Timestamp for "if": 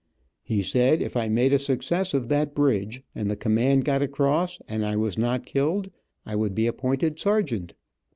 1.03-1.15